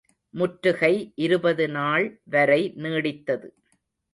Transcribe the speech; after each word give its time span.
முற்றுகை 0.33 0.91
இருபது 1.15 1.69
நாள் 1.69 2.07
வரை 2.25 2.73
நீடித்தது. 2.77 3.49